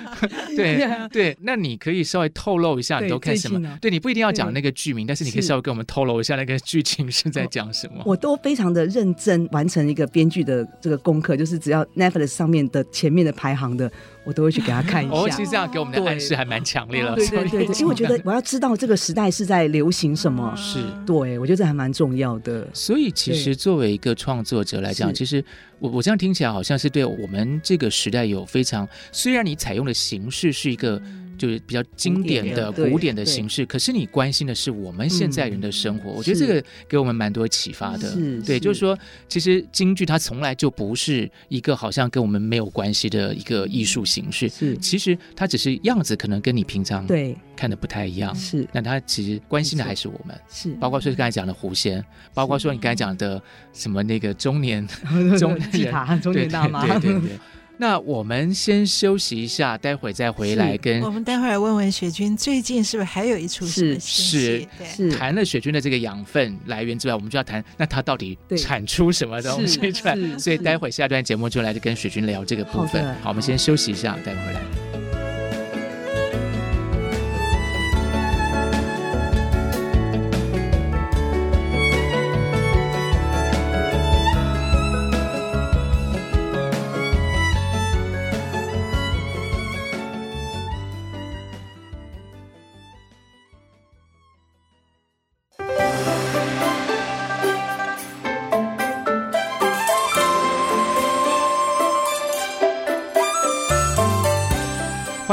[0.56, 1.36] 对对。
[1.42, 3.78] 那你可以稍微透露一下你都看什么？
[3.80, 8.02] 对，你不一定要讲那个剧名，但是你可以稍微跟我们透露一下那个剧情是在讲什么。
[8.06, 13.92] 我都非常的认真完成一个编剧的这个功课，就是只要 Netflix 上面的前面的排行的。
[14.28, 15.14] 我都会去给他看一下。
[15.14, 17.14] 哦，其实这样给我们的暗示还蛮强烈了。
[17.14, 20.54] 对对对，其实我觉得我要知道这个时代是在流行什么。
[20.54, 22.68] 是，对，我觉得这还蛮重要的。
[22.74, 25.42] 所以其实作为一个创作者来讲，其实
[25.78, 31.00] 我我这样听起来好像是对我们这个时代有非常，虽然你采用的形式是一个。
[31.38, 38.12] 就是比较经典的古典的形式，可是你关心的是我们现在人的生活，我觉得这个给我们蛮多启发的。
[38.44, 38.98] 对，就是说，
[39.28, 53.40] 其实京剧它从来就不是一个好像跟我们没有关系的一个艺术形式，是，其实它只是样子可能跟你平常对看的不太一样，是，那它其实关心的还是我们，是，包括说刚才讲的狐仙，包括说你刚才讲的
[53.72, 54.86] 什么那个中年
[55.38, 57.30] 中年中年大妈，对对对。
[57.80, 70.16] 那我们先休息一下，待会再回来跟我们待会儿问问雪君，最近是不是还有一出是是是谈了雪君的这个养分来源之外，我们就要谈那他到底产出什么东西出来？
[70.36, 73.04] 所以待会下段节目就来跟雪君聊这个部分。
[73.06, 74.87] 好，好，我们先休息一下，待会儿来。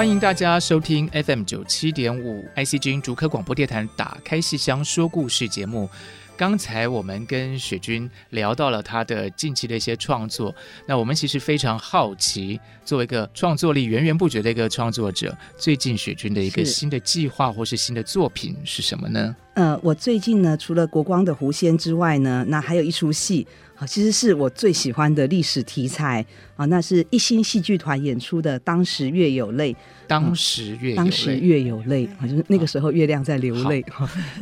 [0.06, 5.90] 欢迎大家收听 FM 九七点五 IC 之音竹科广播电台打开戏箱说故事节目。
[6.38, 10.54] 刚才我们跟雪君聊到了他的近期的一些创作，
[10.86, 19.36] 那我们其实非常好奇，作为一个创作力源源不绝的一个创作者，最近雪君的一个新的计划或是新的作品是什么呢？
[19.56, 23.48] 呃，我最近呢，除了国光的狐仙之外呢，那还有一出戏。
[23.78, 29.74] 好，其实是我最喜欢的历史题材啊，那是一心戏剧团演出的《当时月有泪》。
[30.08, 33.84] 当时月，当时月有泪，好像是那个时候月亮在流泪。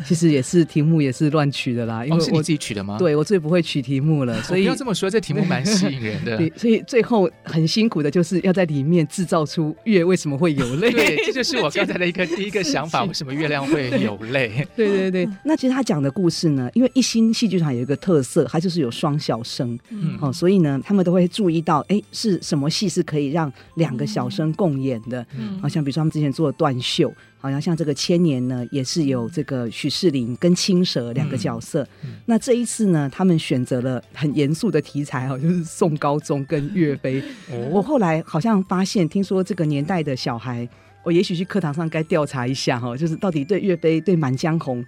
[0.06, 2.98] 其实也是题目也是乱取的啦，因为我自己取的吗？
[2.98, 6.36] 对，我最不会取题目了，所以不要这么说，这题目蛮吸引人的。
[6.38, 10.92] 对，所以最后很辛苦的就是要在里面制造出月为什么会有泪。
[10.92, 14.68] 对，这就是我刚才的一个 第一个想法，为什么月亮会有泪？
[14.76, 25.26] 对对对，那其实他讲的故事呢，因为一心戏剧团有一个特色，它就是有双小生，嗯，哦，所以呢，他们都会注意到，哎，是什么戏是可以让两个小生共演的？
[25.38, 31.88] 嗯，好像比如说他们之前做断袖，好像像这个千年呢，也是有这个许仕林跟青蛇两个角色。
[32.26, 37.22] 那这一次呢，他们选择了很严肃的题材，哈，就是宋高宗跟岳飞。
[37.52, 40.68] 哦、我后来好像发现，听说这个年代的小孩。
[41.04, 44.84] 我也许去课堂上该调查一下哈，就是到底对岳飞、对《满江红》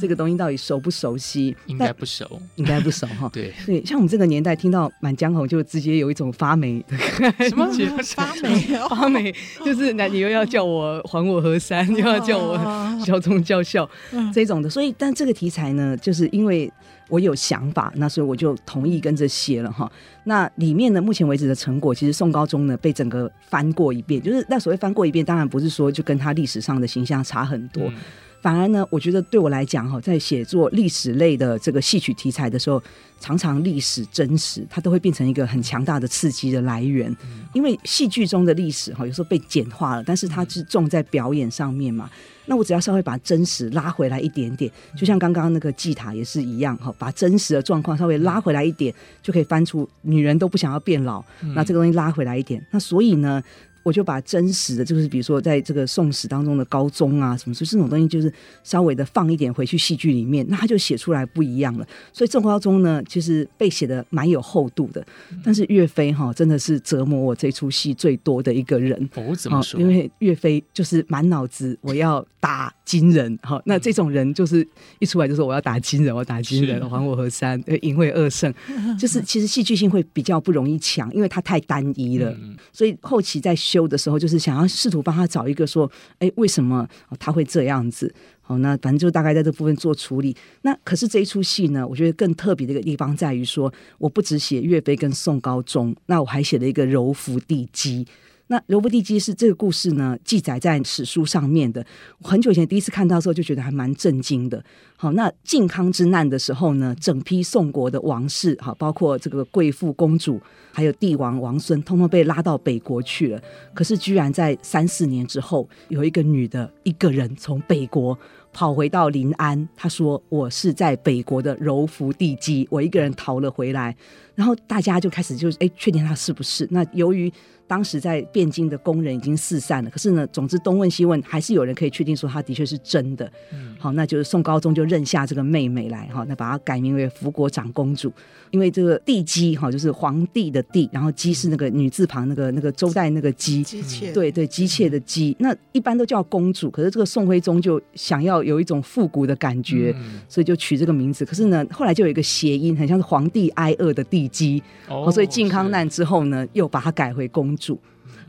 [0.00, 1.56] 这个东西到底熟不熟悉？
[1.66, 3.30] 应该不熟，应该不熟哈。
[3.32, 7.48] 对对，像我们这个年代听到《满江红》，就直接有一种发霉的感觉。
[7.48, 7.66] 什么
[8.16, 8.58] 发霉？
[8.88, 12.58] 发霉就是那你又要叫我还我河山，又要叫我
[13.06, 13.88] 教宗教校
[14.34, 14.68] 这种的。
[14.68, 16.70] 所以，但这个题材呢，就是因为。
[17.10, 19.90] 我有想法，那所以我就同意跟着写了哈。
[20.24, 27.92] 那里面呢，目前为止的成果，其实宋高宗呢被整个翻过一遍，就是那所谓翻过一遍，当然不是说就跟他历史上的形象差很多，
[28.40, 32.82] 反而呢，我觉得对我来讲哈，在写作历史类的这个戏曲题材的时候，
[33.20, 42.10] 常常历史真实，它都会变成一个很强大的刺激的来源，嗯、因为戏剧中的历史哈，有时候被简化了，但是它是重在表演上面嘛。
[42.46, 51.22] 那我只要稍微把真实拉回来一点点，就像刚刚那个祭塔也是一样哈，把真实的状况稍微拉回来一点，就可以翻出女人都不想要变老。
[51.54, 53.40] 那这个东西拉回来一点，那所以呢，
[53.82, 61.86] 我就把真实的，就是比如说在这个宋史当中的高宗啊什么，所以这种东西就是稍微的放一点回去戏剧里面，那他就写出来不一样了。
[62.12, 65.02] 所以宋高宗呢，其实被写的蛮有厚度的。
[65.42, 69.08] 但是岳飞哈，真的是折磨我这出戏最多的一个人。
[69.14, 69.80] 哦，怎么说？
[69.80, 74.66] 因为岳飞就是满脑子我要打金人，好，那这种人就是
[74.98, 78.52] 一出来就说我要打金人，我要打金人，还我河山，淫秽恶圣，
[79.00, 82.36] 就是其实戏剧性会比较不容易强，因为他太单一了。
[82.72, 83.56] 所以后期在。
[83.70, 88.12] 修的时候，就是想要试图帮他找一个说，哎，为什么他会这样子？
[88.40, 90.36] 好，那反正就大概在这部分做处理。
[90.62, 98.06] 那可是这一出戏呢，我觉得更特别的一个地方在于说，我不只写岳飞跟宋高宗，那我还写了一个柔福帝姬。
[98.50, 101.86] 那柔服帝基是这个故事呢，记载在史书上面的。
[102.18, 104.62] 我很久以前第一次看到的时候，就觉得还蛮震惊的。
[104.96, 110.40] 好，那靖康之难的时候呢，整批宋国的王室，好，包括这个贵妇、公主，
[110.72, 113.40] 还有帝王、王孙，通通被拉到北国去了。
[113.72, 118.18] 可是，居然在三四年之后，有一个女的，一个人从北国
[118.52, 123.94] 跑回到临安，他说：“我是在北国的柔服地基，我一个人逃了回来。”
[124.34, 126.66] 然后大家就开始就是哎，确定他是不是？
[126.70, 127.30] 那由于
[127.66, 133.30] 当时在汴京的工人已经四散了，可是呢，总之东问西问，还是有人可以确定说他的确是真的。
[133.52, 138.10] 嗯、好，那就是宋高宗就认下这个妹妹来哈，那把她改名为福国长公主，
[138.50, 145.36] 因为这个帝姬哈，就是皇帝的帝，然后姬是那个女字旁那个那个周代那个姬，姬妾，对对，姬妾的姬。
[145.38, 151.24] 那一般都叫公主，可是这个宋徽宗就想要有一种复古的感觉，嗯、所以就取这个名字。
[151.24, 157.78] 可是呢，后来就有一个谐音，很像是皇帝挨饿的地基，哦，所以靖康难之后呢，又把它改回公主。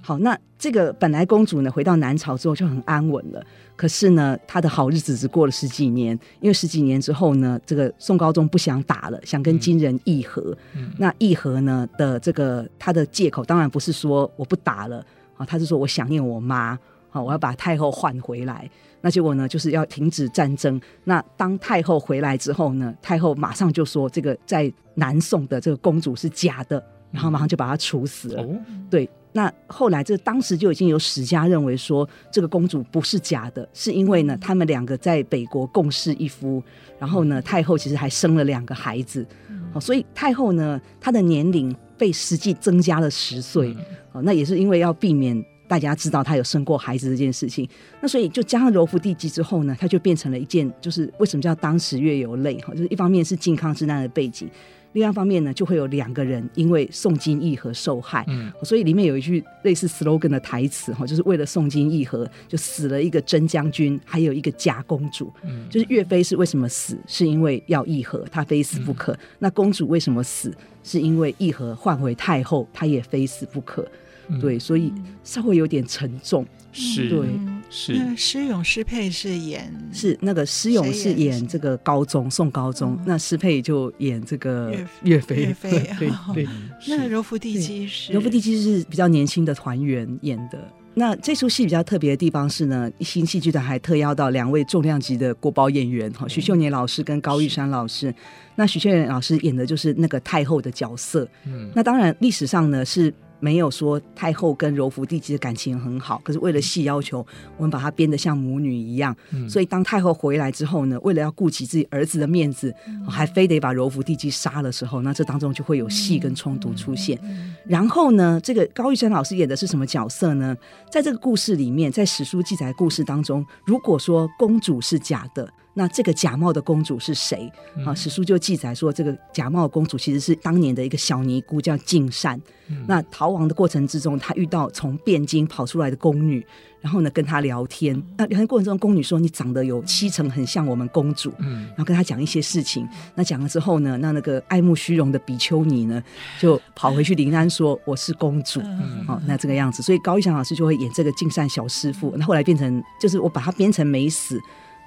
[0.04, 3.44] 好，那这个本来公主呢，回到南朝之后就很安稳了。
[3.76, 10.58] 可是呢，她的好日子只过了十几年，因为十几年之后呢，这个宋高宗不想打了，想跟金人议和。
[10.76, 15.06] 嗯、那议和呢的这个他的借口，当然不是说我不打了
[15.38, 16.78] 啊，他是说我想念我妈，
[17.10, 18.70] 好，我要把太后换回来。
[19.02, 20.80] 那结果呢，就是要停止战争。
[21.04, 28.44] 那当太后回来之后呢，太后马上就说这个在南宋的这个公主是假的，然后马上就把她处死了。
[28.44, 28.56] 哦、
[28.90, 29.10] 对。
[29.34, 36.62] 那后来，这当时就已经有史家认为说，这个公主不是假的，是因为呢，他们两个在北国共侍一夫，
[37.00, 39.26] 然后呢，太后其实还生了两个孩子，
[39.74, 43.74] 好，所以太后呢，她的年龄被实际增加了十岁，
[44.12, 45.42] 哦，那也是因为要避免
[45.72, 47.66] 大家知道他有生过孩子这件事情，
[48.02, 54.50] 那所以就加上柔服帝姬之后呢，他就变成了一件，就是为什么叫当时月有泪哈，就是一方面是靖康之难的背景。
[54.92, 69.14] 另外一方面呢，就会有两个人因为宋金议和受害，嗯，所以里面有一句类似 slogan 的台词哈，就是为了宋金议和，就死了一个真将军，还有一个假公主，嗯，就是岳飞是为什么死，是因为要议和，他非死不可。
[69.14, 70.54] 嗯、那公主为什么死，
[70.84, 73.88] 是因为议和换回太后，她也非死不可。
[74.28, 74.94] 嗯、对，所以
[75.24, 77.28] 稍微有点沉重，是，对。
[77.74, 86.48] 是施勇施佩是演是那个施勇是演这个高宗宋高宗，那施佩就演这个岳飞岳飞对对。
[86.90, 90.60] 那柔福帝姬是柔福帝姬是比较年轻的团员演的。
[90.96, 98.14] 那这出戏比较特别的地方是呢，新戏剧团还特邀到两位重量级的国宝演员哈，徐秀年老师跟高玉山老师。
[98.56, 101.26] 那徐秀年老师演的就是那个太后的角色。
[101.48, 103.14] 嗯，那当然历史上呢是。
[103.42, 107.26] 没有说太后跟柔福帝姬的感情很好，可是为了戏要求，
[107.58, 109.14] 我们把她编得像母女一样。
[109.32, 117.20] 嗯、所以当太后回来之后呢，为了要顾及自己儿子的面子，嗯、还非得把柔福帝姬杀的时候，那这当中就会有戏跟冲突出现。
[117.66, 120.56] 然后呢，这个高玉山老师演的是什么角色呢？
[120.92, 125.52] 在这个故事里面，在史书记载的故事当中，如果说公主是假的。
[125.74, 127.50] 那这个假冒的公主是谁？
[127.86, 132.40] 啊，史书就记载说，这个假冒的公主其实是当年的一个小尼姑，叫敬善。
[132.68, 136.46] 嗯、那逃亡的过程之中，她遇到从汴京跑出来的宫女，
[136.82, 138.02] 然后呢跟她聊天。
[138.18, 142.88] 那聊天过程中，宫女说：“你长得有七成很像我们公主。”嗯，然后跟她讲一些事情。
[143.16, 146.04] 那讲了之后呢，那那个爱慕虚荣的比丘尼呢，
[146.40, 148.60] 就跑回去临安说：“我是公主。
[148.64, 152.14] 嗯”好，那这个样子，所以高玉祥老师就会演这个敬善小师傅。
[152.18, 154.38] 那后来变成，就是我把它编成没死。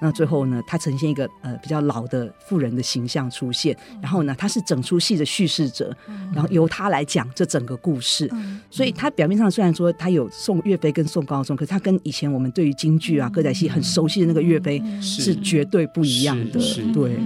[0.05, 5.97] 那最后呢，他呈现一个呃比较老的妇人的形象出现，然后呢，他是整出戏的叙事者，
[6.31, 8.31] 然后由他来讲这整个故事。
[8.71, 16.61] 所以他表面上虽然说他有宋岳飞跟宋高宗，可是他跟以前我们对于京剧啊歌仔戏很熟悉的那个岳飞是绝对不一样的，
[16.93, 17.19] 对。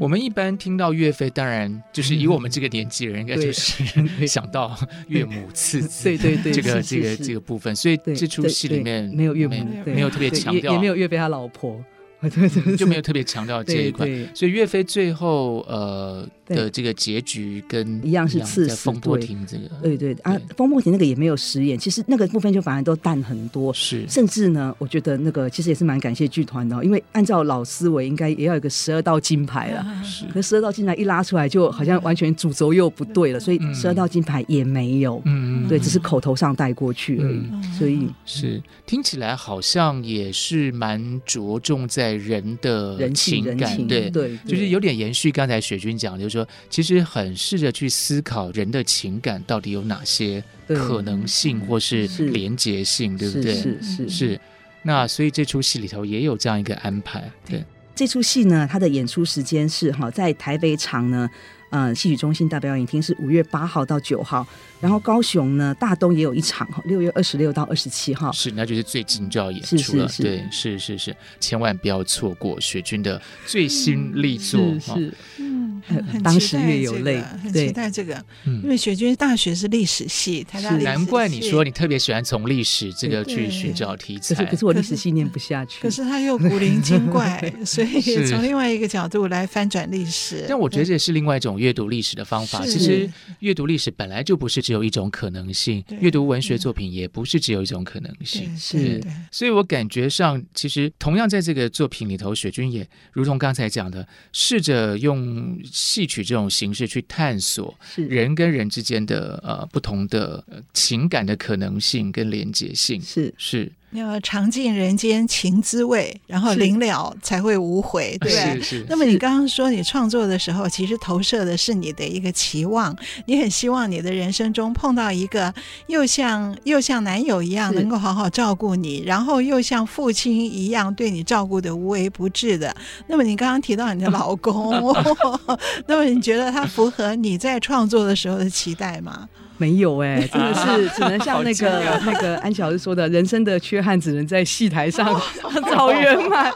[0.00, 3.84] 我们一般听到岳飞，当然就是以我们这个年纪人，应该就是
[4.26, 4.74] 想到
[5.08, 6.16] 岳母刺字，对。
[6.16, 7.76] 对对，这个这个这个部分。
[7.76, 11.84] 所以这出戏里面没有岳母，没有特别强调，也没有岳飞他老婆。
[12.76, 19.96] 就没有特别强调这一块，所以岳飞最后呃的这个结局跟一样是刺死风波亭这个，对。
[19.96, 24.06] 对啊，风波亭那个也没有实演，其实那个部分就反而都淡很多，是。
[24.08, 37.42] 甚至呢，我觉得那个其实也是蛮感谢剧团的，因为按照老思维应该也要有个十二道金牌了， 是，可十二道金牌一拉出来就好像完全主轴又不对了，所以十二道金牌也没有，嗯，对，只是口头上带过去而已，
[37.76, 42.20] 所以是听起来好像也是蛮着重在。
[42.20, 44.10] 人的人情感，对。
[44.10, 53.54] 对，就是有点延续刚才雪君讲，就是说说，其实很试着去思考人的情感到底有哪些可能性或是连结性，对不对？
[53.54, 54.40] 是是是，是。
[54.82, 57.30] 那所以这出戏里头也有这样一个安排。
[57.48, 57.64] 对，
[57.94, 61.28] 这出戏呢，它的演出时间是哈，在台北场呢。
[61.72, 64.44] 嗯，戏曲中心大表演厅是五月八号到九号，
[64.80, 68.32] 然后高雄呢，大东也有一场哈，六月二十六到二十七号。
[68.32, 74.60] 是，那就是最近就要演出了，是是是对，是是是，千万不要错过雪君的最新力作。
[74.60, 84.34] 嗯、是，是，嗯，很当时月有泪，很期待这个，因为雪君大学是历史系，台大历史系，难怪你说你特别喜欢从历史这个去寻找题材。
[84.34, 85.80] 可是，可是我历史系念不下去。
[85.82, 90.46] 可是他又古灵精怪， 所以从另外一个角度来翻转历史。
[90.48, 91.50] 但我觉得这也是另外一种。
[91.60, 93.10] 阅读历史的方法，其实
[93.40, 98.56] 阅读历史本来就不是只有一种可能性，阅读文学作品也不是只有一种可能性。
[98.56, 99.02] 是，
[99.32, 113.02] 所以我感觉上，其实同样在这个作品里头，雪君也如同刚才讲的，试着用戏曲这种形式去探索人跟人之间的呃不同的情感的可能性跟连结性。
[113.02, 113.72] 是是。
[113.92, 118.60] 要尝尽人间情滋味，然后临了才会无悔，对。
[118.88, 125.52] 那么你刚刚说你创作的时候，其实投射的是你的一个期望，你很希望你的人生中碰到一个
[125.88, 132.74] 又像又像男友一样能够好好照顾你，然后又像父亲一样对你照顾的无微不至的。
[133.08, 134.94] 那么你刚刚提到你的老公，
[135.86, 139.28] 那么你觉得他符合你在创作的时候的期待吗？
[139.60, 145.06] 没有哎、欸， 真的是只能像那个那个安琪老师说的，人生的缺憾只能在戏台上
[145.70, 146.50] 找圆满。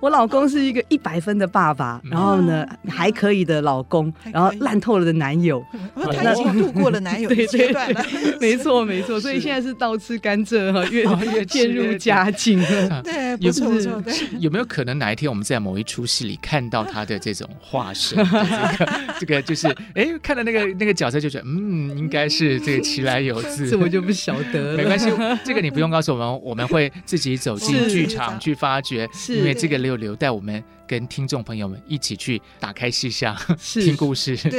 [0.00, 8.04] 我老公是一个一百分的爸爸，然后呢还可以的老公，然后烂透了的男友，他已经度过了男友的阶段了。
[8.40, 12.60] 没错没错，所以现在是倒吃甘蔗哈，越越渐入佳境。
[13.04, 14.02] 对，不错不错。
[14.40, 18.18] 有没有可能哪一天我们在某一出戏里看到他的这种化身？
[18.18, 22.39] 这个这个就是哎，看到那个那个角色就觉得嗯，应该是。
[22.46, 24.76] 是这个其来有自， 这我就不晓得了。
[24.76, 25.10] 没关系，
[25.44, 30.62] 这个你不用告诉我们，我们会自己走进剧场去发掘，因为这个留留带我们。
[30.90, 34.50] 跟听众朋友们一起去打开戏箱，听故事，说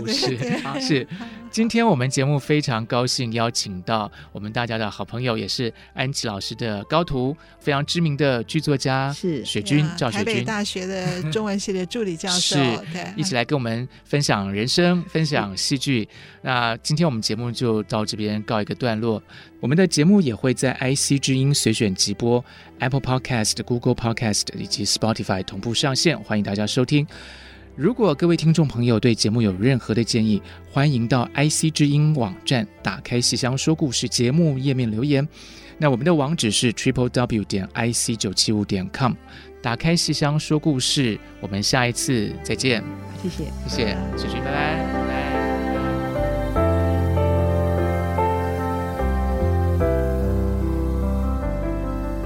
[0.00, 0.36] 故事。
[0.80, 1.06] 是，
[1.48, 12.76] 今天我们节目非常高兴邀请到我们大家的好朋友，也是安琪老师的高徒，非常知名的剧作家，是雪君赵雪军，台北大学的中文系的助理教授，是，
[13.14, 16.08] 一起来跟我们分享人生，分享戏剧。
[16.42, 19.22] 那今天我们节目就到这边告一个段落。
[19.58, 22.44] 我们的节目也会在 IC 之音随选集播、
[22.78, 27.06] Apple Podcast、Google Podcast 以及 Spotify 同步上线，欢迎大家收听。
[27.76, 30.40] 如果各位听众朋友对节目有任何的建议，
[30.72, 35.28] 欢迎到 IC 之音网站打开戏香说故事节目页面留言。
[35.76, 39.12] 那我们的网址是 triple w 点 ic 九七五点 com。
[39.60, 42.82] 打开戏香说故事，我们下一次再见。
[43.22, 45.05] 谢谢，谢谢，谢谢，拜拜，拜拜。